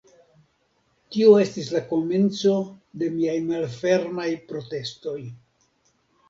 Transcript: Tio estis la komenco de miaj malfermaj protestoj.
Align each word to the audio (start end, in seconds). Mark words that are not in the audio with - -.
Tio 1.15 1.35
estis 1.41 1.69
la 1.75 1.81
komenco 1.91 2.53
de 3.03 3.11
miaj 3.19 3.37
malfermaj 3.51 4.27
protestoj. 4.53 5.17